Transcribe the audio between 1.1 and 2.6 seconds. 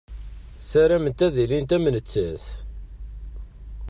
ad ilint am nettat.